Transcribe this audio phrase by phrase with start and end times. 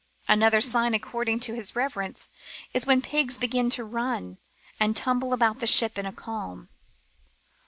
[0.27, 2.31] Another sign, according to his reverence,
[2.73, 4.39] is when pigs begin to run
[4.79, 6.69] and tumble about a ship in a calm.